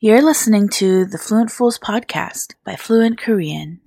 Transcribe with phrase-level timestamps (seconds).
[0.00, 3.80] You're listening to the Fluent Fools podcast by Fluent Korean.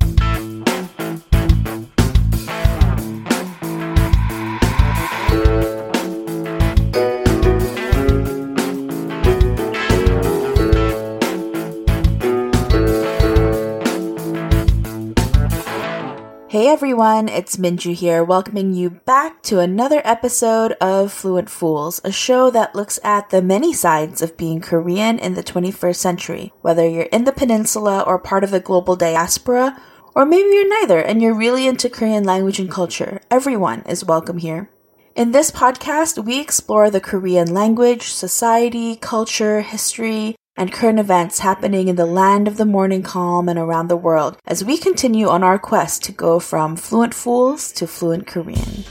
[16.71, 22.49] Everyone, it's Minju here, welcoming you back to another episode of Fluent Fools, a show
[22.49, 26.53] that looks at the many sides of being Korean in the 21st century.
[26.61, 29.77] Whether you're in the peninsula or part of the global diaspora,
[30.15, 34.37] or maybe you're neither and you're really into Korean language and culture, everyone is welcome
[34.37, 34.69] here.
[35.13, 41.87] In this podcast, we explore the Korean language, society, culture, history, and current events happening
[41.87, 45.43] in the land of the morning calm and around the world as we continue on
[45.43, 48.83] our quest to go from fluent fools to fluent Korean.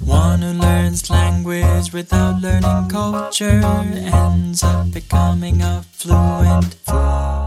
[0.00, 7.38] One who learns language without learning culture ends up becoming a fluent fool.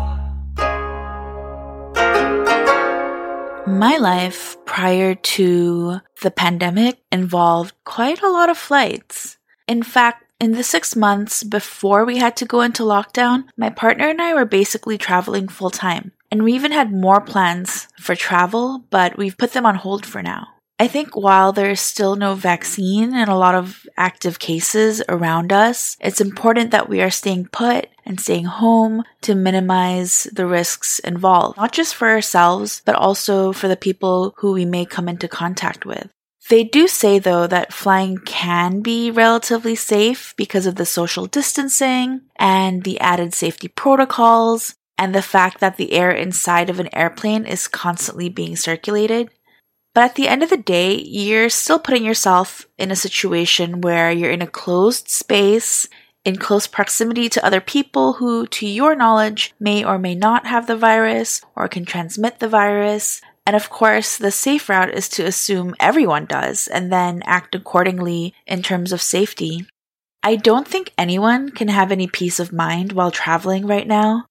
[3.67, 9.37] My life prior to the pandemic involved quite a lot of flights.
[9.67, 14.09] In fact, in the six months before we had to go into lockdown, my partner
[14.09, 16.13] and I were basically traveling full time.
[16.31, 20.23] And we even had more plans for travel, but we've put them on hold for
[20.23, 20.47] now.
[20.79, 25.95] I think while there's still no vaccine and a lot of active cases around us,
[26.01, 31.57] it's important that we are staying put and staying home to minimize the risks involved,
[31.57, 35.85] not just for ourselves, but also for the people who we may come into contact
[35.85, 36.09] with.
[36.51, 42.23] They do say though that flying can be relatively safe because of the social distancing
[42.35, 47.45] and the added safety protocols and the fact that the air inside of an airplane
[47.45, 49.29] is constantly being circulated.
[49.95, 54.11] But at the end of the day, you're still putting yourself in a situation where
[54.11, 55.87] you're in a closed space,
[56.25, 60.67] in close proximity to other people who, to your knowledge, may or may not have
[60.67, 63.21] the virus or can transmit the virus.
[63.45, 68.33] And of course, the safe route is to assume everyone does and then act accordingly
[68.45, 69.65] in terms of safety.
[70.23, 74.25] I don't think anyone can have any peace of mind while traveling right now.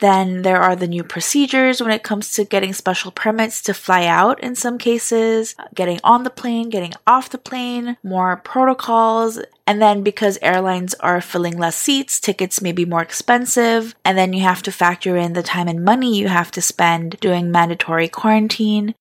[0.00, 4.06] Then there are the new procedures when it comes to getting special permits to fly
[4.06, 9.40] out in some cases, getting on the plane, getting off the plane, more protocols.
[9.68, 13.94] And then because airlines are filling less seats, tickets may be more expensive.
[14.02, 17.20] And then you have to factor in the time and money you have to spend
[17.20, 18.94] doing mandatory quarantine.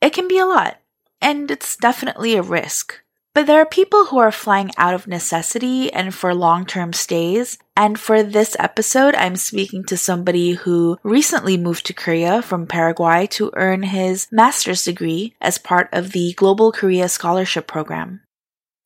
[0.00, 0.78] It can be a lot.
[1.20, 3.02] And it's definitely a risk.
[3.34, 7.58] But there are people who are flying out of necessity and for long term stays.
[7.76, 13.26] And for this episode, I'm speaking to somebody who recently moved to Korea from Paraguay
[13.32, 18.20] to earn his master's degree as part of the Global Korea Scholarship Program.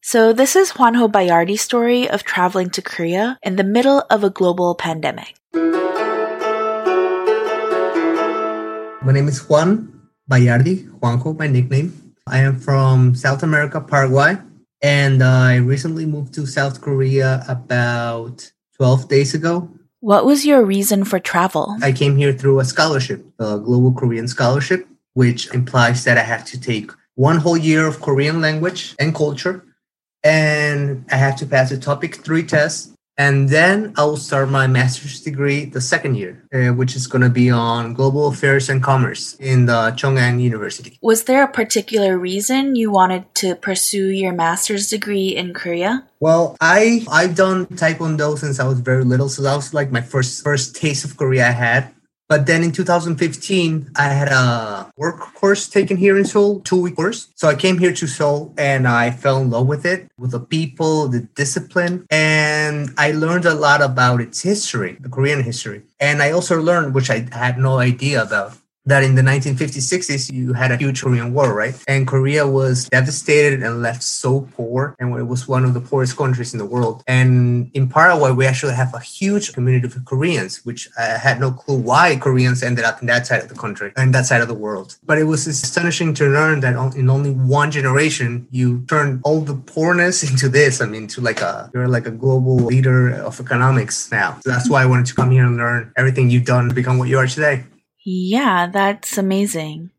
[0.08, 4.30] So this is Juanjo Bayardi's story of traveling to Korea in the middle of a
[4.30, 5.36] global pandemic.
[9.04, 9.92] My name is Juan
[10.24, 11.92] Bayardi, Juanjo, my nickname.
[12.26, 14.38] I am from South America, Paraguay,
[14.80, 19.68] and I recently moved to South Korea about 12 days ago.
[20.00, 21.76] What was your reason for travel?
[21.82, 26.46] I came here through a scholarship, a Global Korean Scholarship, which implies that I have
[26.46, 29.67] to take one whole year of Korean language and culture,
[30.24, 34.68] and I have to pass the TOPIK three test and then I will start my
[34.68, 38.80] master's degree the second year, uh, which is going to be on global affairs and
[38.80, 40.96] commerce in the Chung-Ang University.
[41.02, 46.06] Was there a particular reason you wanted to pursue your master's degree in Korea?
[46.20, 50.00] Well, I I've done taekwondo since I was very little, so that was like my
[50.00, 51.92] first first taste of Korea I had.
[52.28, 56.96] But then in 2015, I had a work course taken here in Seoul, two week
[56.96, 57.28] course.
[57.34, 60.40] So I came here to Seoul and I fell in love with it, with the
[60.40, 62.06] people, the discipline.
[62.10, 65.84] And I learned a lot about its history, the Korean history.
[66.00, 68.52] And I also learned, which I had no idea about,
[68.88, 71.74] that in the 1950s, 60s, you had a huge Korean War, right?
[71.86, 76.16] And Korea was devastated and left so poor, and it was one of the poorest
[76.16, 77.04] countries in the world.
[77.06, 81.50] And in Paraguay, we actually have a huge community of Koreans, which I had no
[81.50, 84.48] clue why Koreans ended up in that side of the country and that side of
[84.48, 84.96] the world.
[85.04, 89.54] But it was astonishing to learn that in only one generation, you turn all the
[89.54, 90.80] poorness into this.
[90.80, 94.38] I mean, to like a you're like a global leader of economics now.
[94.42, 96.98] So that's why I wanted to come here and learn everything you've done to become
[96.98, 97.64] what you are today.
[98.10, 99.90] Yeah, that's amazing.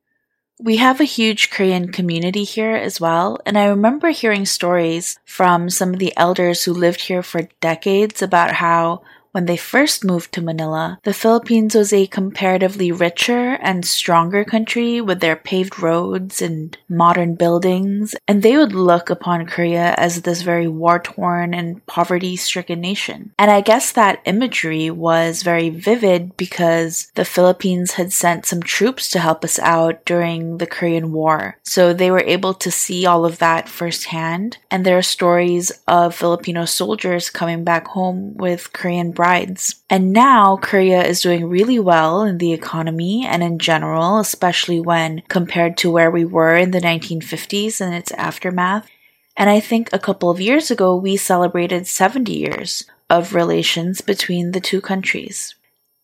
[0.60, 5.70] We have a huge Korean community here as well, and I remember hearing stories from
[5.70, 10.34] some of the elders who lived here for decades about how when they first moved
[10.34, 16.42] to Manila, the Philippines was a comparatively richer and stronger country with their paved roads
[16.42, 21.86] and modern buildings, and they would look upon Korea as this very war torn and
[21.86, 23.32] poverty stricken nation.
[23.38, 29.10] And I guess that imagery was very vivid because the Philippines had sent some troops
[29.12, 31.58] to help us out during the Korean War.
[31.64, 36.16] So they were able to see all of that firsthand, and there are stories of
[36.16, 39.76] Filipino soldiers coming back home with Korean brides.
[39.90, 45.24] And now Korea is doing really well in the economy and in general, especially when
[45.28, 48.90] compared to where we were in the 1950s and its aftermath.
[49.36, 54.54] And I think a couple of years ago, we celebrated 70 years of relations between
[54.54, 55.54] the two countries.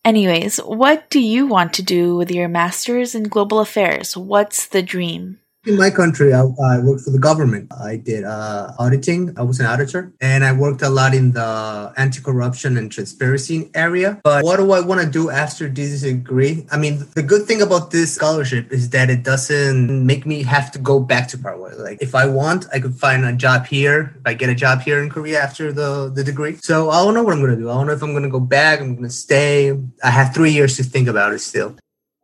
[0.04, 4.14] Anyways, what do you want to do with your master's in global affairs?
[4.14, 5.40] What's the dream?
[5.66, 7.72] In my country, I, I worked for the government.
[7.76, 9.34] I did uh, auditing.
[9.36, 14.20] I was an auditor, and I worked a lot in the anti-corruption and transparency area.
[14.22, 16.64] But what do I want to do after this degree?
[16.70, 20.70] I mean, the good thing about this scholarship is that it doesn't make me have
[20.70, 21.74] to go back to Paraguay.
[21.74, 24.14] Like, if I want, I could find a job here.
[24.20, 27.14] If I get a job here in Korea after the the degree, so I don't
[27.14, 27.70] know what I'm gonna do.
[27.70, 28.80] I don't know if I'm gonna go back.
[28.80, 29.76] I'm gonna stay.
[30.04, 31.74] I have three years to think about it still.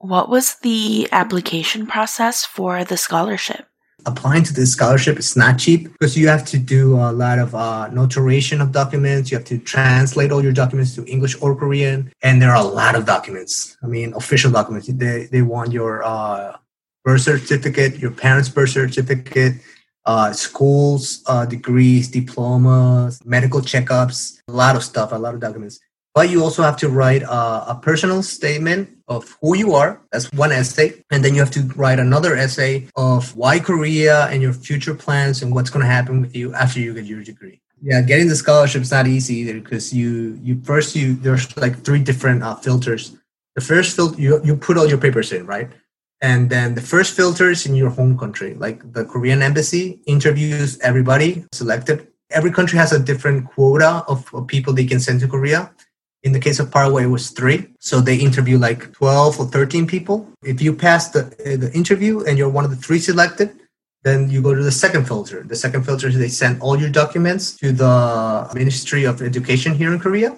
[0.02, 3.66] What was the application process for the scholarship?
[4.04, 7.54] Applying to this scholarship is not cheap because you have to do a lot of
[7.54, 9.30] uh, notarization of documents.
[9.30, 12.66] You have to translate all your documents to English or Korean, and there are a
[12.66, 13.76] lot of documents.
[13.80, 14.88] I mean, official documents.
[14.88, 16.56] They they want your uh,
[17.04, 19.54] birth certificate, your parents' birth certificate,
[20.04, 25.78] uh, schools, uh, degrees, diplomas, medical checkups, a lot of stuff, a lot of documents.
[26.14, 30.02] But you also have to write a, a, personal statement of who you are.
[30.12, 31.02] That's one essay.
[31.10, 35.40] And then you have to write another essay of why Korea and your future plans
[35.40, 37.60] and what's going to happen with you after you get your degree.
[37.80, 41.82] Yeah, getting the scholarship is not easy either because you you first you there's like
[41.82, 43.16] three different uh, filters.
[43.56, 45.68] The first filter you you put all your papers in, right?
[46.20, 50.78] And then the first filter is in your home country, like the Korean embassy interviews
[50.78, 52.06] everybody selected.
[52.30, 55.72] Every country has a different quota of, of people they can send to Korea
[56.22, 57.68] in the case of Paraguay, it was three.
[57.80, 60.28] So they interview like 12 or 13 people.
[60.42, 63.50] If you pass the, uh, the interview and you're one of the three selected,
[64.04, 65.42] then you go to the second filter.
[65.42, 69.92] The second filter is they send all your documents to the Ministry of Education here
[69.92, 70.36] in Korea.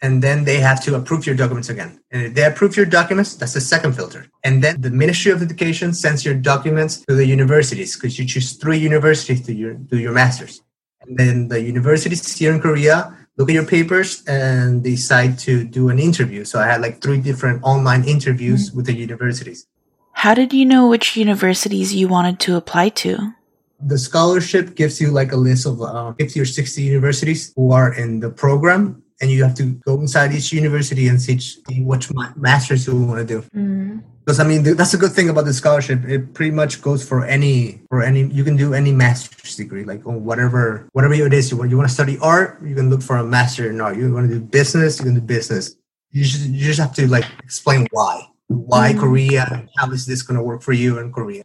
[0.00, 2.00] And then they have to approve your documents again.
[2.10, 4.26] And if they approve your documents, that's the second filter.
[4.42, 8.54] And then the Ministry of Education sends your documents to the universities because you choose
[8.54, 10.60] three universities to your, do your master's.
[11.02, 15.88] And then the universities here in Korea look at your papers and decide to do
[15.88, 16.44] an interview.
[16.44, 18.76] So I had like three different online interviews mm-hmm.
[18.76, 19.66] with the universities.
[20.12, 23.34] How did you know which universities you wanted to apply to?
[23.80, 27.92] The scholarship gives you like a list of uh, 50 or 60 universities who are
[27.94, 31.40] in the program, and you have to go inside each university and see
[31.82, 33.42] which masters you want to do.
[33.56, 36.04] Mm because I mean that's a good thing about the scholarship.
[36.04, 40.02] It pretty much goes for any for any you can do any master's degree like
[40.02, 41.70] whatever whatever it is you want.
[41.70, 43.96] You want to study art, you can look for a master in art.
[43.96, 45.76] You want to do business, you can do business.
[46.10, 49.00] You just you just have to like explain why why mm-hmm.
[49.00, 51.44] Korea, how is this going to work for you in Korea,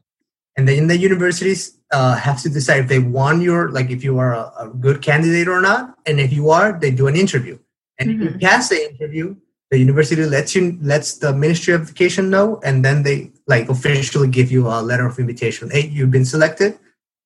[0.55, 4.17] and then the universities uh, have to decide if they want your like if you
[4.19, 7.57] are a, a, good candidate or not, and if you are, they do an interview,
[7.99, 8.21] and mm-hmm.
[8.21, 8.45] if you mm-hmm.
[8.45, 9.35] pass the interview
[9.71, 14.27] the university lets you lets the ministry of education know and then they like officially
[14.27, 15.69] give you a letter of invitation.
[15.69, 16.79] Hey you've been selected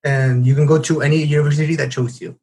[0.04, 2.38] and you can go to any university that chose you.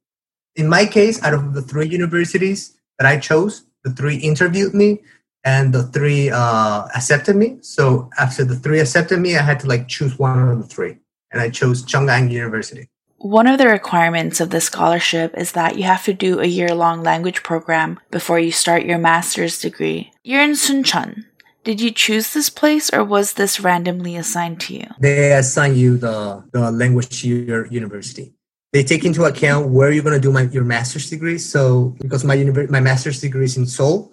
[0.56, 5.00] In my case out of the three universities that i chose the three interviewed me
[5.44, 7.58] and the three uh, accepted me.
[7.60, 10.98] So after the three accepted me i had to like choose one of the three
[11.32, 15.82] and i chose Chung-Ang university one of the requirements of the scholarship is that you
[15.82, 20.12] have to do a year long language program before you start your master's degree.
[20.22, 21.24] You're in Suncheon.
[21.64, 24.86] Did you choose this place or was this randomly assigned to you?
[25.00, 28.32] They assign you the, the language year university.
[28.72, 31.38] They take into account where you're going to do my, your master's degree.
[31.38, 34.12] So because my univer- my master's degree is in Seoul,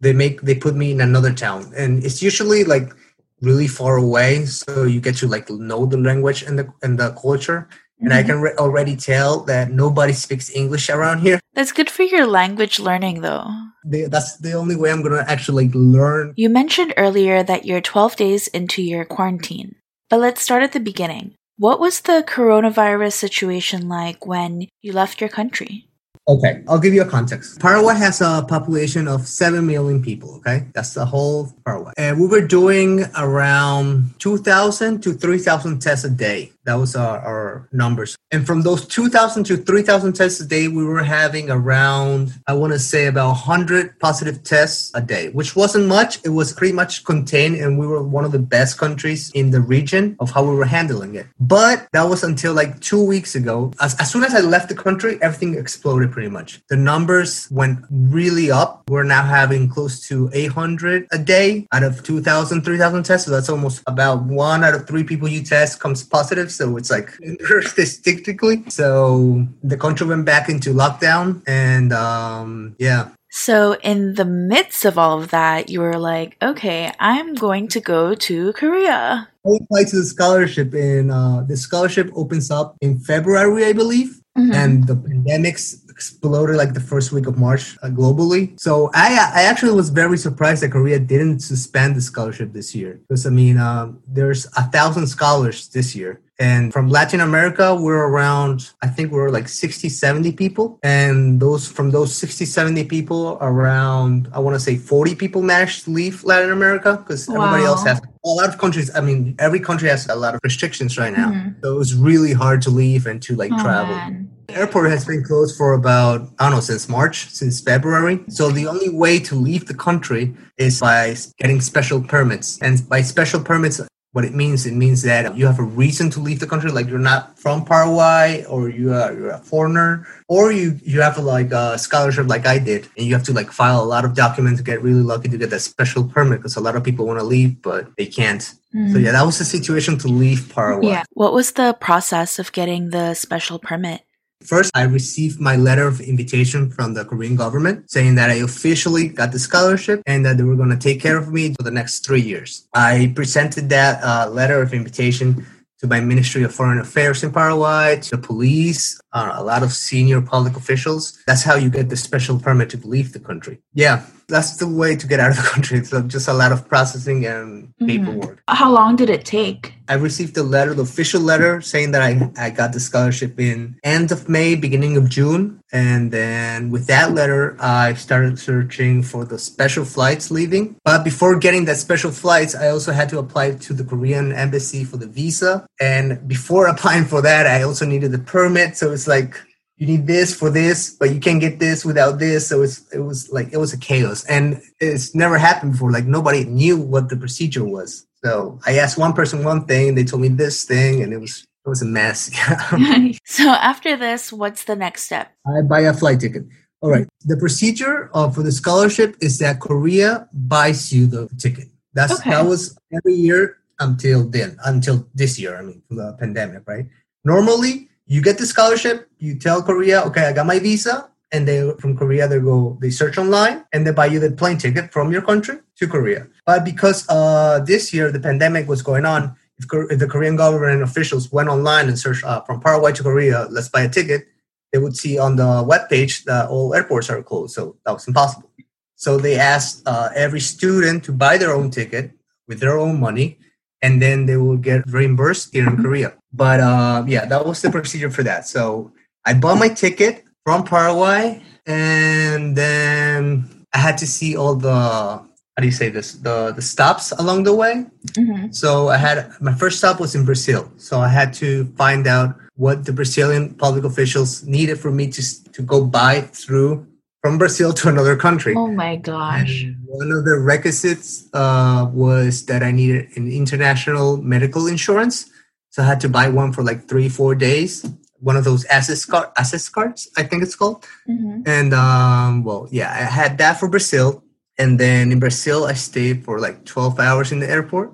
[0.00, 2.92] they make they put me in another town, and it's usually like
[3.40, 4.44] really far away.
[4.44, 7.68] So you get to like know the language and the and the culture
[8.00, 8.18] and mm-hmm.
[8.18, 11.40] I can re- already tell that nobody speaks English around here.
[11.54, 13.48] That's good for your language learning, though.
[13.84, 16.34] that's the only way I'm going to actually learn.
[16.36, 19.76] You mentioned earlier that you're 12 days into your quarantine,
[20.10, 21.34] but let's start at the beginning.
[21.58, 25.88] What was the coronavirus situation like when you left your country?
[26.28, 27.60] Okay, I'll give you a context.
[27.60, 30.66] Paraguay has a population of 7 million people, okay?
[30.74, 31.92] That's the whole Paraguay.
[31.96, 37.68] And we were doing around 2,000 to 3,000 tests a day That was our, our
[37.72, 38.16] numbers.
[38.32, 42.72] And from those 2,000 to 3,000 tests a day, we were having around, I want
[42.72, 46.18] to say, about 100 positive tests a day, which wasn't much.
[46.24, 49.60] It was pretty much contained, and we were one of the best countries in the
[49.60, 51.26] region of how we were handling it.
[51.38, 53.72] But that was until like two weeks ago.
[53.80, 56.60] As, as soon as I left the country, everything exploded pretty much.
[56.68, 58.82] The numbers went really up.
[58.88, 63.26] We're now having close to 800 a day out of 2,000, 3,000 tests.
[63.26, 66.50] So that's almost about one out of three people you test comes positive.
[66.56, 67.10] So it's like
[67.62, 68.64] statistically.
[68.68, 73.10] So the country went back into lockdown, and um, yeah.
[73.28, 77.80] So, in the midst of all of that, you were like, okay, I'm going to
[77.80, 79.28] go to Korea.
[79.44, 84.22] I applied to the scholarship, and uh, the scholarship opens up in February, I believe.
[84.38, 84.52] Mm-hmm.
[84.52, 88.58] And the pandemic's exploded like the first week of March uh, globally.
[88.60, 89.08] So I
[89.40, 93.30] I actually was very surprised that Korea didn't suspend the scholarship this year because I
[93.30, 96.20] mean uh, there's a thousand scholars this year.
[96.38, 100.78] And from Latin America, we're around, I think we're like 60, 70 people.
[100.82, 105.84] And those from those 60, 70 people, around, I want to say 40 people managed
[105.84, 107.36] to leave Latin America because wow.
[107.36, 108.94] everybody else has a lot of countries.
[108.94, 111.30] I mean, every country has a lot of restrictions right now.
[111.30, 111.60] Mm-hmm.
[111.62, 113.94] So it was really hard to leave and to like oh, travel.
[113.94, 114.35] Man.
[114.48, 118.20] Airport has been closed for about, I don't know, since March, since February.
[118.28, 122.60] So the only way to leave the country is by getting special permits.
[122.62, 123.80] And by special permits,
[124.16, 126.88] what it means, it means that you have a reason to leave the country, like
[126.88, 131.20] you're not from Paraguay or you are you're a foreigner, or you you have a,
[131.20, 134.14] like a scholarship like I did, and you have to like file a lot of
[134.14, 137.04] documents to get really lucky to get that special permit because a lot of people
[137.06, 138.40] want to leave but they can't.
[138.40, 139.04] So mm-hmm.
[139.04, 140.92] yeah, that was the situation to leave Paraguay.
[140.92, 141.04] Yeah.
[141.10, 144.00] What was the process of getting the special permit?
[144.44, 149.08] First, I received my letter of invitation from the Korean government saying that I officially
[149.08, 151.70] got the scholarship and that they were going to take care of me for the
[151.70, 152.68] next three years.
[152.74, 155.46] I presented that uh, letter of invitation
[155.80, 159.72] to my Ministry of Foreign Affairs in Paraguay, to the police, uh, a lot of
[159.72, 161.18] senior public officials.
[161.26, 163.60] That's how you get the special permit to leave the country.
[163.74, 165.78] Yeah, that's the way to get out of the country.
[165.78, 167.86] It's just a lot of processing and mm-hmm.
[167.86, 168.42] paperwork.
[168.48, 169.74] How long did it take?
[169.88, 173.78] I received a letter, the official letter, saying that I, I got the scholarship in
[173.84, 175.60] end of May, beginning of June.
[175.76, 180.74] And then with that letter, I started searching for the special flights leaving.
[180.84, 184.84] But before getting that special flights, I also had to apply to the Korean embassy
[184.84, 185.66] for the visa.
[185.78, 188.78] And before applying for that, I also needed the permit.
[188.78, 189.36] So it's like
[189.76, 192.48] you need this for this, but you can't get this without this.
[192.48, 195.92] So it's it was like it was a chaos, and it's never happened before.
[195.92, 198.06] Like nobody knew what the procedure was.
[198.24, 201.46] So I asked one person one thing, they told me this thing, and it was
[201.66, 202.30] it was a mess.
[203.24, 205.32] so after this, what's the next step?
[205.46, 206.44] I buy a flight ticket.
[206.80, 207.08] All right.
[207.24, 211.68] The procedure uh, for the scholarship is that Korea buys you the ticket.
[211.94, 212.30] That's okay.
[212.30, 215.56] that was every year until then, until this year.
[215.56, 216.86] I mean, the pandemic, right?
[217.24, 221.72] Normally, you get the scholarship, you tell Korea, okay, I got my visa, and they
[221.80, 225.10] from Korea they go they search online and they buy you the plane ticket from
[225.10, 226.28] your country to Korea.
[226.44, 230.82] But because uh, this year the pandemic was going on, if, if, the Korean government
[230.82, 234.26] officials went online and searched uh, from Paraguay to Korea, let's buy a ticket,
[234.72, 237.54] they would see on the web page that all airports are closed.
[237.54, 238.50] So that was impossible.
[238.96, 242.12] So they asked uh, every student to buy their own ticket
[242.48, 243.38] with their own money
[243.82, 245.82] and then they will get reimbursed here in mm-hmm.
[245.82, 246.14] Korea.
[246.32, 248.46] But uh, yeah, that was the procedure for that.
[248.46, 248.92] So
[249.24, 255.25] I bought my ticket from Paraguay, and then I had to see all the
[255.56, 257.86] how do you say this the the stops along the way.
[258.12, 258.52] Mm-hmm.
[258.52, 260.70] So I had my first stop was in Brazil.
[260.76, 265.22] So I had to find out what the Brazilian public officials needed for me to
[265.52, 266.86] to go by through
[267.22, 268.54] from Brazil to another country.
[268.54, 269.64] Oh my gosh.
[269.64, 275.30] And one of the requisites uh, was that I needed an international medical insurance.
[275.70, 277.84] So I had to buy one for like three, four days.
[278.20, 280.86] One of those access, card, Assist Cards, I think it's called.
[281.08, 281.42] Mm-hmm.
[281.46, 284.22] And um, well, yeah, I had that for Brazil.
[284.58, 287.92] And then in Brazil, I stayed for like 12 hours in the airport.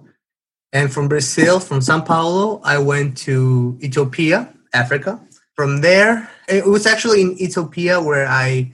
[0.73, 5.21] And from Brazil, from Sao Paulo, I went to Ethiopia, Africa.
[5.54, 8.73] From there, it was actually in Ethiopia where I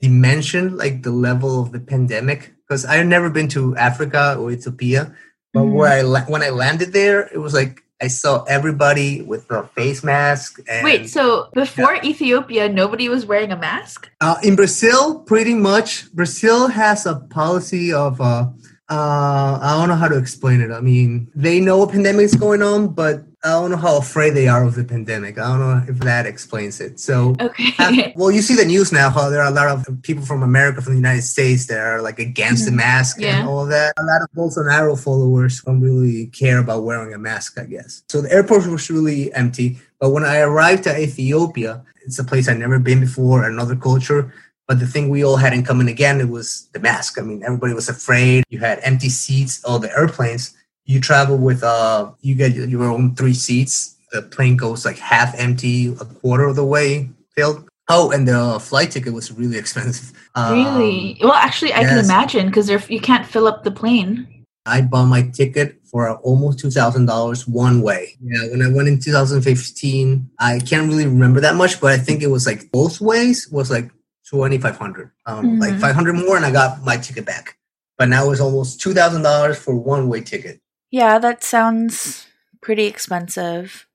[0.00, 5.14] dimension like the level of the pandemic because I've never been to Africa or Ethiopia,
[5.52, 5.72] but mm.
[5.72, 9.64] where I la- when I landed there, it was like I saw everybody with a
[9.74, 10.60] face mask.
[10.68, 12.04] And, Wait, so before yeah.
[12.04, 14.08] Ethiopia, nobody was wearing a mask?
[14.20, 16.12] Uh, in Brazil, pretty much.
[16.14, 18.20] Brazil has a policy of.
[18.20, 18.48] Uh,
[18.90, 20.70] uh, I don't know how to explain it.
[20.70, 24.30] I mean, they know a pandemic is going on, but I don't know how afraid
[24.30, 25.38] they are of the pandemic.
[25.38, 26.98] I don't know if that explains it.
[26.98, 28.12] So, Okay.
[28.16, 30.80] well, you see the news now how there are a lot of people from America,
[30.80, 33.40] from the United States, that are like against the mask Yeah.
[33.40, 33.92] and all that.
[33.98, 38.02] A lot of Bolsonaro followers don't really care about wearing a mask, I guess.
[38.08, 39.78] So the airport was really empty.
[40.00, 44.32] But when I arrived at Ethiopia, it's a place I'd never been before, another culture.
[44.68, 47.18] But the thing we all had in common again, it was the mask.
[47.18, 48.44] I mean, everybody was afraid.
[48.50, 49.64] You had empty seats.
[49.64, 53.96] All the airplanes, you travel with uh, you get your own three seats.
[54.12, 57.66] The plane goes like half empty, a quarter of the way filled.
[57.88, 60.12] Oh, and the flight ticket was really expensive.
[60.34, 61.16] Um, really?
[61.22, 64.44] Well, actually, I can imagine because you can't fill up the plane.
[64.66, 68.18] I bought my ticket for almost two thousand dollars one way.
[68.20, 72.22] Yeah, when I went in 2015, I can't really remember that much, but I think
[72.22, 73.90] it was like both ways was like
[74.30, 75.80] 2,500, um, like Mhm.
[75.80, 77.56] 500 more, and I got my ticket back.
[77.96, 80.60] But now it's almost two thousand dollars for one way ticket.
[80.90, 82.26] Yeah, that sounds
[82.62, 83.86] pretty expensive.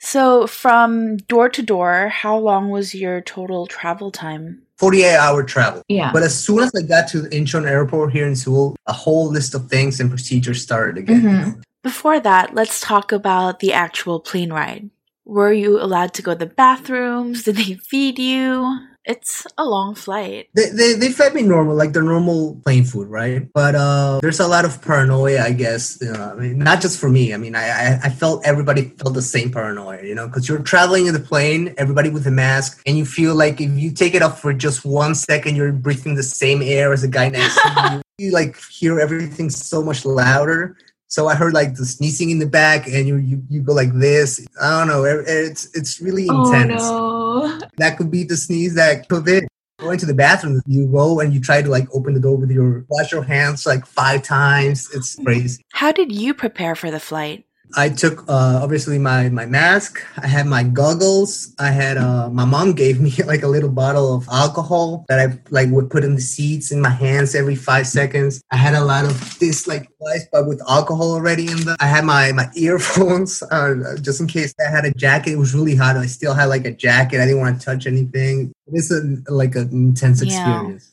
[0.00, 4.60] So, from door to door, how long was your total travel time?
[4.76, 5.82] 48 hour travel.
[5.88, 6.10] Yeah.
[6.12, 9.30] But as soon as I got to the Incheon airport here in Seoul, a whole
[9.30, 11.22] list of things and procedures started again.
[11.22, 11.40] you Mhm.
[11.46, 11.54] know.
[11.84, 14.90] Before that, let's talk about the actual plane ride.
[15.24, 17.44] Were you allowed to go to the bathrooms?
[17.44, 18.78] Did they feed you?
[19.06, 20.48] It's a long flight.
[20.54, 23.46] They, they, they fed me normal, like their normal plane food, right?
[23.52, 25.98] But uh, there's a lot of paranoia, I guess.
[26.00, 27.34] You know, I mean, not just for me.
[27.34, 31.06] I mean, I, I, felt everybody felt the same paranoia, you know, because you're traveling
[31.06, 34.22] in the plane, everybody with a mask, and you feel like if you take it
[34.22, 37.92] off for just one second, you're breathing the same air as the guy next to
[37.92, 38.00] you.
[38.16, 40.76] You like hear everything so much louder.
[41.08, 43.92] So I heard like the sneezing in the back, and you you, you go like
[43.92, 44.46] this.
[44.60, 45.02] I don't know.
[45.02, 47.13] It's it's really intense Oh no.
[47.76, 49.46] that could be the sneeze that COVID.
[49.78, 52.48] Going to the bathroom, you go and you try to like open the door with
[52.50, 54.88] your wash your hands like five times.
[54.94, 55.64] It's crazy.
[55.72, 57.44] How did you prepare for the flight?
[57.76, 60.02] I took uh, obviously my my mask.
[60.18, 61.54] I had my goggles.
[61.58, 65.38] I had uh, my mom gave me like a little bottle of alcohol that I
[65.50, 68.42] like would put in the seats in my hands every five seconds.
[68.50, 71.76] I had a lot of this like device, but with alcohol already in the.
[71.80, 75.32] I had my my earphones uh, just in case I had a jacket.
[75.32, 75.96] It was really hot.
[75.96, 77.20] I still had like a jacket.
[77.20, 78.52] I didn't want to touch anything.
[78.68, 80.26] It's a like an intense Yeah.
[80.26, 80.90] experience.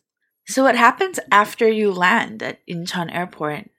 [0.48, 3.71] So, what happens after you land at Incheon Airport?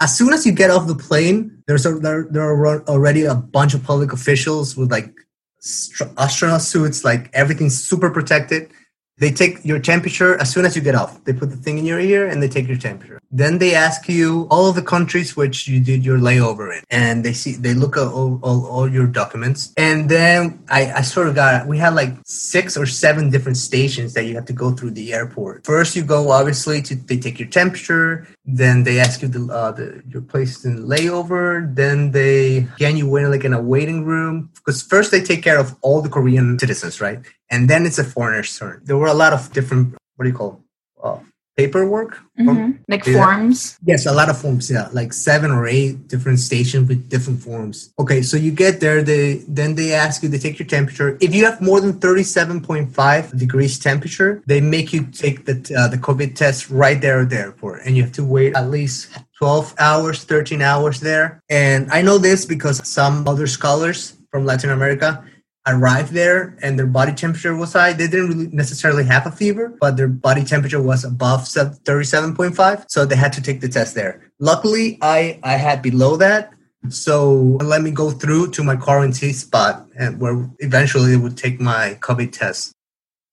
[0.00, 3.34] As soon as you get off the plane, there's a, there, there are already a
[3.34, 5.12] bunch of public officials with like
[5.60, 8.70] str- astronaut suits, like everything's super protected.
[9.18, 11.22] They take your temperature as soon as you get off.
[11.24, 13.20] They put the thing in your ear and they take your temperature.
[13.30, 17.32] Then they ask you all the countries which you did your layover in, and they
[17.32, 19.72] see they look at all, all, all your documents.
[19.76, 24.14] And then I, I sort of got we had like six or seven different stations
[24.14, 25.64] that you have to go through the airport.
[25.64, 28.26] First, you go obviously to they take your temperature.
[28.44, 31.74] Then they ask you the, uh, the your place in layover.
[31.74, 35.58] Then they again you wait like in a waiting room because first they take care
[35.58, 37.20] of all the Korean citizens, right?
[37.50, 38.80] And then it's a foreigner's turn.
[38.84, 40.60] There were a lot of different what do you call
[41.02, 41.18] uh,
[41.56, 42.18] paperwork?
[42.38, 42.78] Mhm.
[42.88, 43.14] Like Yeah.
[43.22, 43.76] forms?
[43.84, 44.70] Yes, a lot of forms.
[44.70, 47.92] Yeah, like seven or eight different stations with different forms.
[47.98, 49.02] Okay, so you get there.
[49.02, 50.28] They then they ask you.
[50.28, 51.16] They take your temperature.
[51.20, 55.56] If you have more than thirty-seven point five degrees temperature, they make you take the
[55.78, 58.70] uh, the COVID test right there at the airport, and you have to wait at
[58.70, 61.40] least twelve hours, thirteen hours there.
[61.50, 65.22] And I know this because some other scholars from Latin America
[65.66, 67.92] arrived there and their body temperature was high.
[67.92, 72.84] They didn't really necessarily have a fever, but their body temperature was above 37.5.
[72.88, 74.30] So they had to take the test there.
[74.38, 76.52] Luckily, I, I had below that.
[76.90, 81.58] So let me go through to my quarantine spot and where eventually they would take
[81.60, 82.72] my COVID test.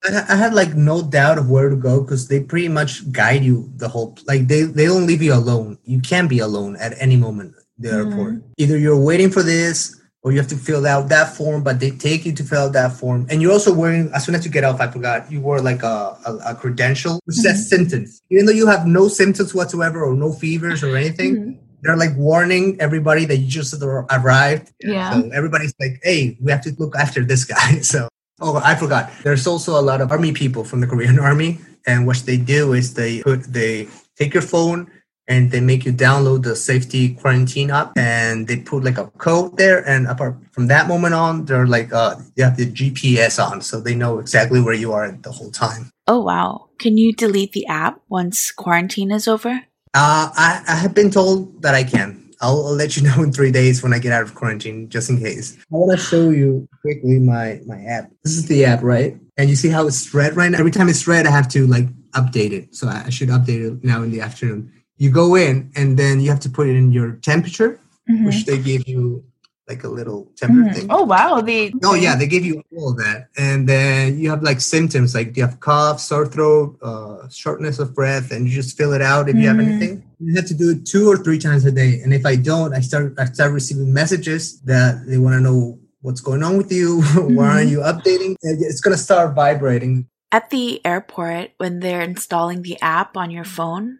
[0.05, 3.43] I, I had like no doubt of where to go because they pretty much guide
[3.43, 5.77] you the whole like they, they don't leave you alone.
[5.83, 8.09] You can't be alone at any moment the mm-hmm.
[8.09, 8.43] airport.
[8.57, 11.89] Either you're waiting for this or you have to fill out that form, but they
[11.91, 13.25] take you to fill out that form.
[13.29, 15.81] And you're also wearing, as soon as you get off, I forgot, you wore like
[15.81, 18.21] a, a, a credential, which says symptoms.
[18.29, 21.57] Even though you have no symptoms whatsoever or no fevers or anything, Mhm.
[21.81, 23.73] they're like warning everybody that you just
[24.11, 24.71] arrived.
[24.83, 25.13] Yeah.
[25.13, 27.79] So everybody's like, hey, we have to look after this guy.
[27.81, 28.07] So,
[28.39, 29.09] oh, I forgot.
[29.23, 31.59] There's also a lot of army people from the Korean army.
[31.87, 34.85] And what they do is they put, they take your phone
[35.31, 39.55] and they make you download the safety quarantine app and they put like a code
[39.55, 43.61] there and apart from that moment on they're like uh you have the gps on
[43.61, 45.89] so they know exactly where you are the whole time.
[46.07, 46.67] Oh, wow.
[46.79, 49.63] Can you delete the app once quarantine is over?
[49.93, 52.17] uh i, I have been told that i can.
[52.43, 55.09] I'll, I'll let you know in three days when i get out of quarantine just
[55.09, 55.57] in case.
[55.57, 58.11] I want to show you quickly my my app.
[58.23, 59.17] This is the app right?
[59.37, 60.59] And you see how it's red right now?
[60.59, 62.75] Every time it's red i have to like update it.
[62.75, 66.13] So i I should update it now in the afternoon you go in and then
[66.21, 67.71] you have to put it in your temperature
[68.09, 68.25] Mhm.
[68.27, 69.23] which they give you
[69.69, 70.73] like a little temper Mhm.
[70.73, 70.87] thing.
[70.89, 74.43] Oh wow, the Oh yeah, they give you all of that, and then you have
[74.49, 78.75] like symptoms like you have cough, sore throat, uh, shortness of breath, and you just
[78.77, 79.65] fill it out if you have Mhm.
[79.67, 79.93] anything.
[80.19, 82.71] You have to do it two or three times a day, and if I don't,
[82.79, 86.71] I start I start receiving messages that they want to know what's going on with
[86.79, 87.01] you,
[87.37, 88.35] why aren't you updating?
[88.41, 89.93] It's gonna start vibrating.
[90.33, 93.99] At the airport, when they're installing the app on your phone,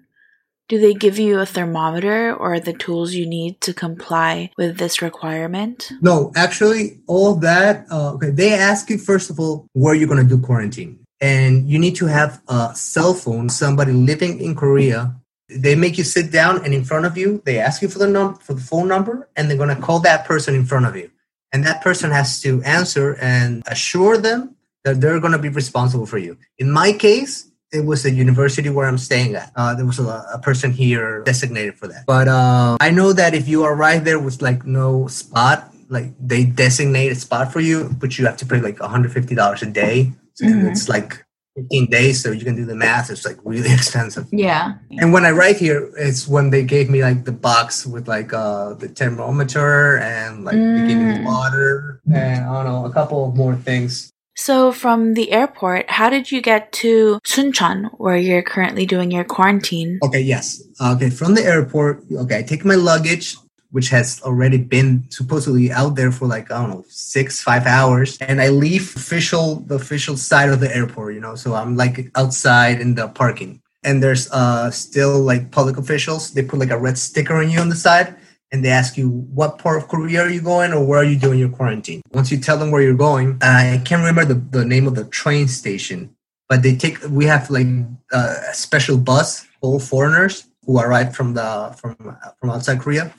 [0.72, 5.02] do they give you a thermometer or the tools you need to comply with this
[5.02, 5.92] requirement?
[6.00, 7.86] No, actually, all that.
[7.92, 11.78] Uh, okay, they ask you first of all where you're gonna do quarantine, and you
[11.78, 13.50] need to have a cell phone.
[13.50, 15.14] Somebody living in Korea.
[15.50, 18.08] They make you sit down, and in front of you, they ask you for the
[18.08, 21.12] num for the phone number, and they're gonna call that person in front of you,
[21.52, 24.56] and that person has to answer and assure them
[24.86, 26.38] that they're gonna be responsible for you.
[26.58, 27.51] In my case.
[27.72, 29.52] It was the university where I'm staying at.
[29.56, 30.04] Uh, there was a,
[30.34, 32.04] a person here designated for that.
[32.06, 36.44] But uh, I know that if you arrive there with like no spot, like they
[36.44, 40.12] designate a spot for you, but you have to pay like $150 a day.
[40.42, 40.70] And Mhm.
[40.72, 41.24] it's like
[41.56, 43.10] 15 days, so you can do the math.
[43.10, 44.28] It's like really expensive.
[44.32, 44.74] Yeah.
[45.00, 48.34] And when I arrived here, it's when they gave me like the box with like
[48.34, 51.24] uh the thermometer and like they gave me Mm.
[51.24, 54.11] water and I don't know, a couple of more things.
[54.41, 59.23] So, from the airport, how did you get to Suncheon, where you're currently doing your
[59.23, 59.99] quarantine?
[60.01, 60.63] Okay, yes.
[60.82, 63.38] Okay, from the airport, okay, I take my luggage,
[63.69, 68.17] which has already been supposedly out there for like, I don't know, six, five hours,
[68.17, 71.36] and I leave official the official side of the airport, you know.
[71.36, 73.62] So I'm like outside in the parking.
[73.84, 77.60] And there's uh still like public officials, they put like a red sticker on you
[77.60, 78.15] on the side.
[78.52, 81.18] And they ask you what part of Korea are you going or where are you
[81.18, 82.02] doing your quarantine?
[82.12, 85.06] Once you tell them where you're going, I can't remember the, the name of the
[85.06, 86.16] train station,
[86.50, 87.68] but they take we have like
[88.12, 91.96] a special bus of foreigners who arrive from the from
[92.40, 93.14] from outside Korea,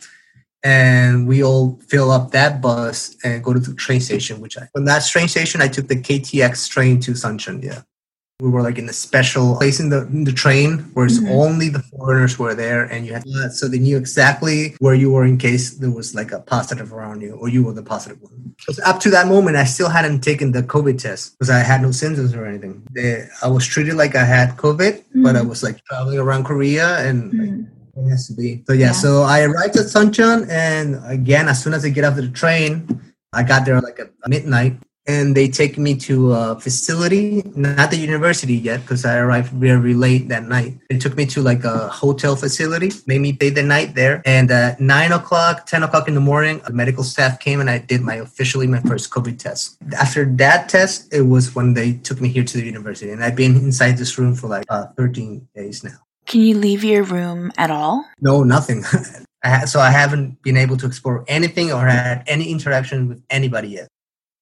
[0.62, 4.40] and we all fill up that bus and go to the train station.
[4.40, 7.62] Which I from that train station I took the KTX train to Suncheon.
[7.62, 7.82] Yeah,
[8.42, 11.30] we were like in a special place in the in the train where it's Mhm.
[11.44, 13.24] only the foreigners were there, and you had
[13.58, 17.18] so they knew exactly where you were in case there was like a positive around
[17.24, 18.34] you or you were the positive one.
[18.58, 21.80] Because up to that moment, I still hadn't taken the COVID test because I had
[21.86, 22.74] no symptoms or anything.
[22.96, 23.10] They,
[23.46, 25.48] I was treated like I had COVID, but I Mm.
[25.52, 27.66] was like traveling around Korea and like, Mm.
[27.98, 28.50] it has to be.
[28.66, 29.02] So yeah, Yeah.
[29.04, 32.72] so I arrived at Suncheon, and again, as soon as I get off the train,
[33.32, 34.74] I got there like at midnight,
[35.06, 39.94] and they take me to a facility, not the university yet, because I arrived very
[39.94, 40.78] late that night.
[40.88, 44.50] They took me to like a hotel facility, made me stay the night there, and
[44.50, 48.00] at nine o'clock, ten o'clock in the morning, the medical staff came and I did
[48.02, 49.76] my officially my first COVID test.
[49.98, 53.36] After that test, it was when they took me here to the university, and I've
[53.36, 55.98] been inside this room for like uh, thirteen days now.
[56.26, 58.04] Can you leave your room at all?
[58.20, 58.84] No, nothing.
[59.44, 63.22] I ha- so I haven't been able to explore anything or had any interaction with
[63.28, 63.88] anybody yet.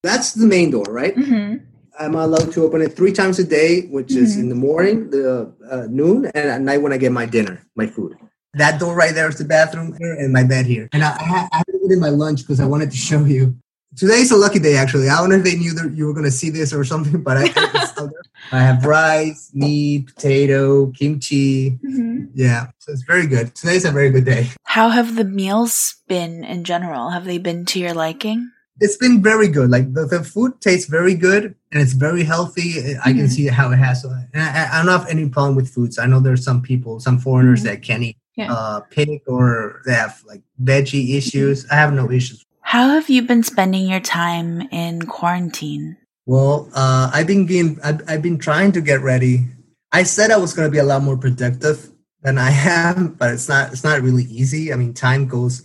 [0.02, 1.14] That's the main door, right?
[1.14, 1.64] Mm-hmm.
[1.98, 4.40] I'm allowed to open it three times a day, which is Mhm.
[4.40, 7.86] in the morning, the uh, noon, and at night when I get my dinner, my
[7.86, 8.16] food.
[8.54, 10.88] That door right there is the bathroom here and my bed here.
[10.92, 13.54] And I, I, I haven't eaten my lunch because I wanted to show you.
[13.96, 15.08] Today's a lucky day, actually.
[15.08, 17.22] I don't know if they knew that you were going to see this or something,
[17.22, 18.22] but I, it's out there.
[18.52, 21.72] I have rice, meat, potato, kimchi.
[21.72, 22.26] Mm-hmm.
[22.34, 23.54] Yeah, so it's very good.
[23.54, 24.48] Today's a very good day.
[24.64, 27.10] How have the meals been in general?
[27.10, 28.50] Have they been to your liking?
[28.80, 29.70] It's been very good.
[29.70, 32.96] Like the, the food tastes very good and it's very healthy.
[33.04, 33.30] I can Mhm.
[33.30, 34.04] see how it has.
[34.04, 35.98] And I, I don't have any problem with foods.
[35.98, 37.64] I know there's some people, some foreigners Mhm.
[37.64, 38.52] that can't eat Yeah.
[38.52, 41.66] uh, pig or they have like veggie issues.
[41.70, 42.44] I have no issues.
[42.62, 45.96] How have you been spending your time in quarantine?
[46.26, 49.46] Well, uh, I've been getting, I've, I've been trying to get ready.
[49.92, 51.90] I said I was going to be a lot more productive
[52.22, 53.72] than I am, but it's not.
[53.72, 54.72] It's not really easy.
[54.72, 55.64] I mean, time goes,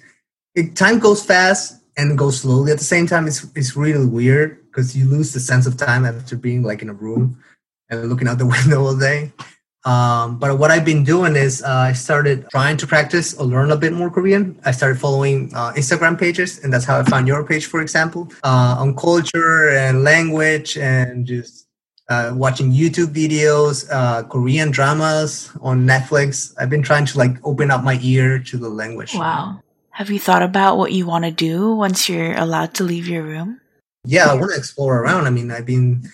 [0.55, 2.71] it, time goes fast and go slowly.
[2.71, 6.05] At the same time, it's it's really weird because you lose the sense of time
[6.05, 7.37] after being like in a room
[7.89, 9.31] and looking out the window all day.
[9.85, 13.69] Um, but what I've been doing is uh, I started trying to practice or learn
[13.69, 14.59] a bit more Korean.
[14.65, 18.31] I started following uh, Instagram pages, and that's how I found your page, for example,
[18.43, 21.67] uh, on culture and language, and just
[22.09, 26.55] uh, watching YouTube videos, uh, Korean dramas on Netflix.
[26.57, 29.13] I've been trying to like open up my ear to the language.
[29.13, 29.61] Wow.
[29.95, 33.23] Have you thought about what you want to do once you're allowed to leave your
[33.23, 33.61] room?
[34.05, 35.25] yeah, I want to explore around.
[35.25, 36.09] I mean, I've been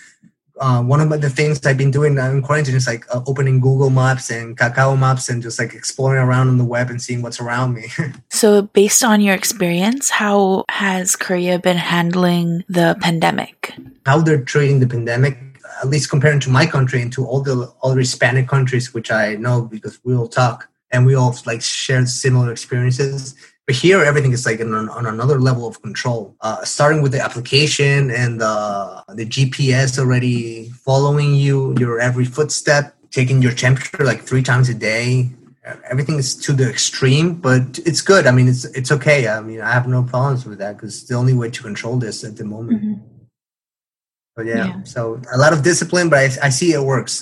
[0.59, 3.89] uh, one of the things I've been doing in quarantine is like uh, opening Google
[3.89, 7.39] Maps and Kakao Maps and just like exploring around on the web and seeing what's
[7.39, 7.87] around me.
[8.29, 13.73] So, based on your experience, how has Korea been handling the pandemic?
[14.05, 15.37] How they're treating the pandemic,
[15.81, 19.35] at least comparing to my country and to all the other Hispanic countries, which I
[19.35, 23.35] know because we all talk and we all like share similar experiences.
[23.71, 26.35] But here, everything is like on, on another level of control.
[26.41, 28.55] Uh, starting with the application and the
[29.19, 34.73] the GPS already following you, your every footstep, taking your temperature like three times a
[34.73, 35.29] day.
[35.89, 38.27] Everything is to the extreme, but it's good.
[38.27, 39.29] I mean, it's it's okay.
[39.29, 41.95] I mean, I have no problems with that because it's the only way to control
[41.97, 42.83] this at the moment.
[42.83, 42.99] Mhm.
[44.35, 44.83] But yeah, Yeah.
[44.83, 47.13] so a lot of discipline, but I, I see it works.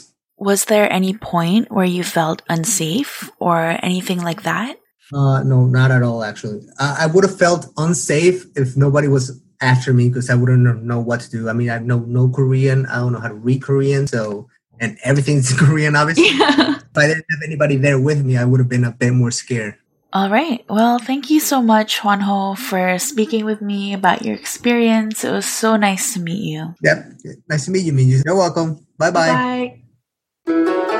[0.49, 4.77] Was there any point where you felt unsafe or anything like that?
[5.13, 6.24] Uh, no, not at all.
[6.24, 10.84] Actually, I, I would have felt unsafe if nobody was after me because I wouldn't
[10.84, 11.50] know- what to do.
[11.50, 12.86] I mean, I know no Korean.
[12.86, 14.48] I don't know how to read Korean, so
[14.80, 16.26] and everything's Korean, obviously.
[16.28, 19.32] If I didn't have anybody there with me, I would have been a bit more
[19.32, 19.76] scared.
[20.12, 20.65] All right.
[20.67, 25.24] Well, thank you so much, Juanjo, for speaking with me about your experience.
[25.24, 26.74] It was so nice to meet you.
[26.82, 27.13] Yep.
[27.48, 28.26] Nice to meet you, Minju.
[28.26, 28.86] You're welcome.
[28.98, 30.95] Bye bye.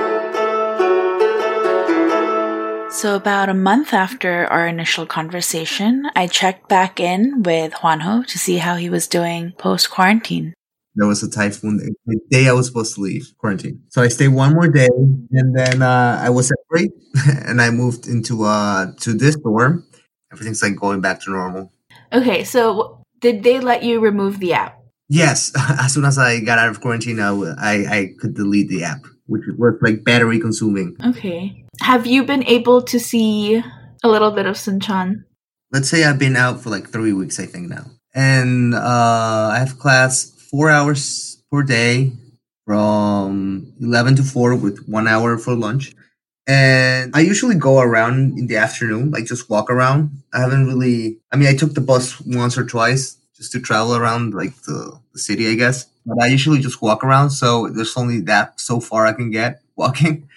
[3.00, 8.38] So, about a month after our initial conversation, I checked back in with Juanjo to
[8.38, 10.54] see how he was doing post quarantine.
[10.96, 13.84] There was a typhoon the day I was supposed to leave quarantine.
[13.88, 14.90] So I stayed one more day,
[15.32, 16.92] and then uh, I was separate,
[17.48, 19.88] and I moved into uh to this dorm.
[20.34, 21.72] Everything's like going back to normal.
[22.12, 24.78] Okay, so did they let you remove the app?
[25.08, 27.32] Yes, as soon as I got out of quarantine, I
[27.64, 30.98] I could delete the app, which was like battery consuming.
[31.06, 31.64] Okay.
[31.82, 33.62] Have you been able to see
[34.04, 35.24] a little bit of Suncheon?
[35.72, 39.60] Let's say I've been out for like three weeks, I think now, and uh, I
[39.60, 42.12] have class four hours per day
[42.66, 45.96] from eleven to four with one hour for lunch.
[46.48, 50.24] And I usually go around in the afternoon, like just walk around.
[50.34, 53.96] I haven't really, I mean, I took the bus once or twice just to travel
[53.96, 55.86] around like the, the city, I guess.
[56.10, 57.30] But I usually just walk around.
[57.32, 60.28] So there's only that so far I can get walking.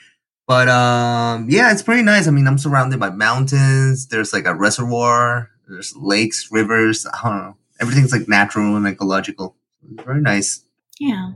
[0.46, 2.26] But um, yeah, it's pretty nice.
[2.28, 4.08] I mean, I'm surrounded by mountains.
[4.08, 5.50] There's like a reservoir.
[5.68, 7.06] There's lakes, rivers.
[7.06, 7.56] I don't know.
[7.80, 9.56] Everything's like natural and ecological.
[9.90, 10.64] It's very nice.
[10.98, 11.32] Yeah.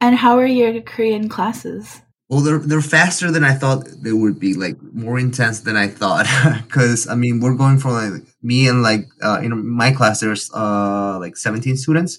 [0.00, 2.02] And how are your Korean classes?
[2.28, 4.54] Well, they're they're faster than I thought they would be.
[4.54, 6.26] Like more intense than I thought.
[6.66, 10.50] Because I mean, we're going from like me and like uh, in my class, there's
[10.52, 12.18] uh like 17 students,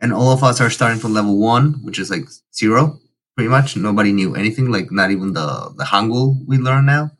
[0.00, 2.98] and all of us are starting from level one, which is like zero,
[3.36, 3.76] pretty much.
[3.76, 4.70] Nobody knew anything.
[4.70, 7.10] Like not even the the Hangul we learn now.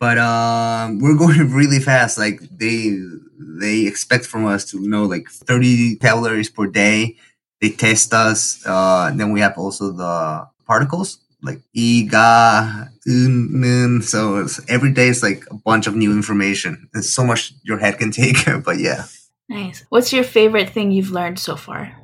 [0.00, 2.18] But um, we're going really fast.
[2.18, 2.96] Like they
[3.38, 7.16] they expect from us to know like 30 calories per day.
[7.60, 8.62] They test us.
[8.64, 14.02] Uh, then we have also the particles like i, ga, un.
[14.02, 16.88] So every day is like a bunch of new information.
[16.94, 18.36] It's so much your head can take.
[18.64, 19.04] but yeah.
[19.48, 19.84] Nice.
[19.88, 21.96] What's your favorite thing you've learned so far?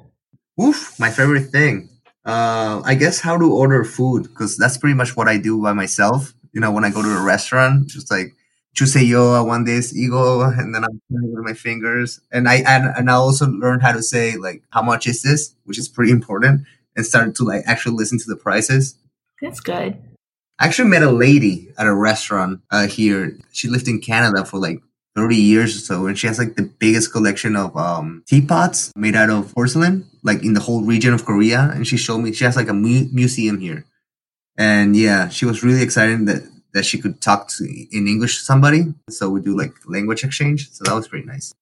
[0.61, 1.91] Oof, my favorite thing.
[2.25, 5.73] Uh, I guess how to order food because that's pretty much what I do by
[5.75, 6.33] myself.
[6.53, 8.35] You know, when I go to a restaurant, just like
[8.75, 12.21] chuseyo, I want this igeo, and then I'm it with my fingers.
[12.33, 15.55] And I and, and I also learned how to say like how much is this,
[15.65, 16.63] which is pretty important,
[16.97, 18.97] and started to like actually listen to the prices.
[19.43, 19.99] That's good.
[20.59, 23.37] I actually met a lady at a restaurant uh, here.
[23.53, 24.81] She lived in Canada for like
[25.17, 29.15] 30 years or so, and she has like the biggest collection of um, teapots made
[29.15, 31.71] out of porcelain, like in the whole region of Korea.
[31.75, 33.85] And she showed me she has like a mu- museum here.
[34.57, 38.45] And yeah, she was really excited that that she could talk to in English to
[38.45, 38.95] somebody.
[39.09, 40.71] So we do like language exchange.
[40.73, 41.55] So that was pretty nice.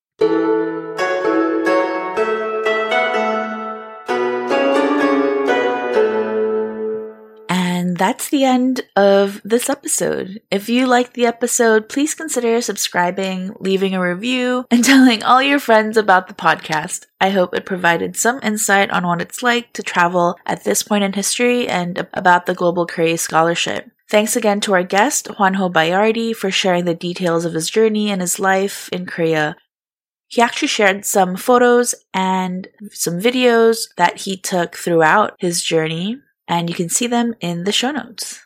[8.02, 10.40] That's the end of this episode.
[10.50, 15.60] If you liked the episode, please consider subscribing, leaving a review, and telling all your
[15.60, 17.06] friends about the podcast.
[17.20, 21.04] I hope it provided some insight on what it's like to travel at this point
[21.04, 23.88] in history and about the Global Korea Scholarship.
[24.10, 28.20] Thanks again to our guest, Juanjo Bayardi, for sharing the details of his journey and
[28.20, 29.54] his life in Korea.
[30.26, 36.68] He actually shared some photos and some videos that he took throughout his journey, and
[36.68, 38.40] you can see them in the show notes.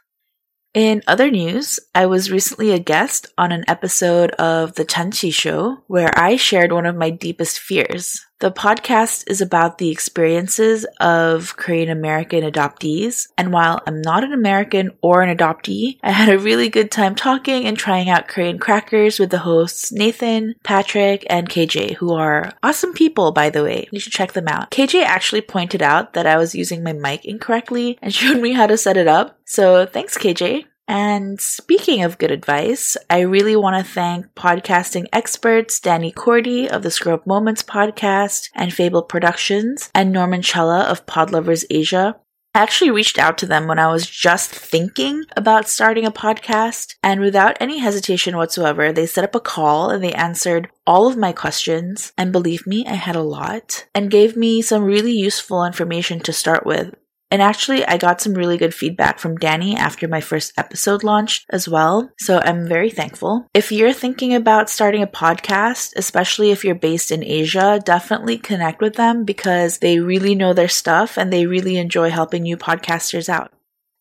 [0.74, 5.78] In other news, I was recently a guest on an episode of The Chanchi Show
[5.87, 8.25] where I shared one of my deepest fears.
[8.38, 14.35] The podcast is about the experiences of Korean American adoptees, and while I'm not an
[14.35, 18.59] American or an adoptee, I had a really good time talking and trying out Korean
[18.59, 23.88] crackers with the hosts Nathan, Patrick, and KJ, who are awesome people, by the way.
[23.90, 24.70] You should check them out.
[24.70, 28.66] KJ actually pointed out that I was using my mic incorrectly and showed me how
[28.66, 29.38] to set it up.
[29.46, 30.66] So thanks, KJ.
[30.88, 36.83] And speaking of good advice, I really want to thank podcasting experts Danny Cordy of
[36.83, 42.16] the Screw Up Moments podcast and Fable Productions and Norman Chella of Podlovers Asia.
[42.55, 46.94] I actually reached out to them when I was just thinking about starting a podcast,
[47.03, 51.18] and without any hesitation whatsoever, they set up a call and they answered all of
[51.18, 52.14] my questions.
[52.16, 56.33] And believe me, I had a lot, and gave me some really useful information to
[56.33, 56.94] start with.
[57.30, 61.44] And actually, I got some really good feedback from Danny after my first episode launched
[61.50, 62.12] as well.
[62.20, 63.46] So I'm very thankful.
[63.52, 68.80] If you're thinking about starting a podcast, especially if you're based in Asia, definitely connect
[68.80, 73.28] with them because they really know their stuff and they really enjoy helping new podcasters
[73.28, 73.52] out.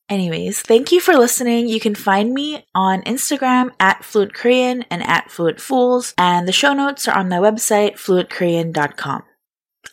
[0.07, 1.67] Anyways, thank you for listening.
[1.67, 6.51] You can find me on Instagram at Fluent Korean and at Fluent Fools, and the
[6.51, 9.23] show notes are on my website, fluentkorean.com.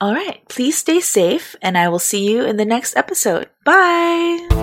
[0.01, 3.49] All right, please stay safe, and I will see you in the next episode.
[3.65, 4.62] Bye!